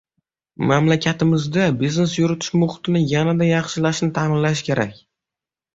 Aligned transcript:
Mamlakatimizda 0.71 1.67
biznes 1.83 2.15
yuritish 2.21 2.57
muhitini 2.63 3.05
yanada 3.13 3.53
yaxshilashni 3.53 4.15
ta'minlash 4.19 4.71
kerak. 4.73 5.03